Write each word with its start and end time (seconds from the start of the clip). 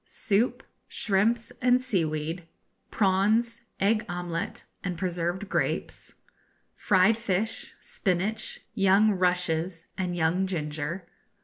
Soup. 0.03 0.63
Shrimps 0.87 1.51
and 1.61 1.79
Seaweed. 1.79 2.47
Prawns, 2.89 3.61
Egg 3.79 4.03
Omelette, 4.09 4.63
and 4.83 4.97
Preserved 4.97 5.47
Grapes. 5.47 6.15
Fried 6.75 7.15
Fish, 7.17 7.75
Spinach, 7.81 8.61
Young 8.73 9.11
Rushes, 9.11 9.85
and 9.99 10.15
Young 10.17 10.47
Ginger. 10.47 11.07